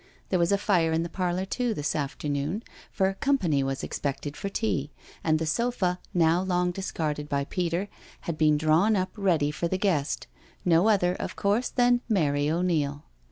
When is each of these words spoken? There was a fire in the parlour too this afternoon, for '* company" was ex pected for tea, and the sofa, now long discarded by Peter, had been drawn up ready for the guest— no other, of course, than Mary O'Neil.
There 0.29 0.39
was 0.39 0.51
a 0.51 0.57
fire 0.57 0.91
in 0.93 1.03
the 1.03 1.09
parlour 1.09 1.45
too 1.45 1.75
this 1.75 1.95
afternoon, 1.95 2.63
for 2.91 3.13
'* 3.17 3.19
company" 3.21 3.61
was 3.63 3.83
ex 3.83 3.99
pected 3.99 4.35
for 4.35 4.49
tea, 4.49 4.89
and 5.23 5.37
the 5.37 5.45
sofa, 5.45 5.99
now 6.11 6.41
long 6.41 6.71
discarded 6.71 7.29
by 7.29 7.43
Peter, 7.45 7.87
had 8.21 8.35
been 8.35 8.57
drawn 8.57 8.95
up 8.95 9.11
ready 9.15 9.51
for 9.51 9.67
the 9.67 9.77
guest— 9.77 10.25
no 10.65 10.89
other, 10.89 11.13
of 11.13 11.35
course, 11.35 11.69
than 11.69 12.01
Mary 12.09 12.49
O'Neil. 12.49 13.03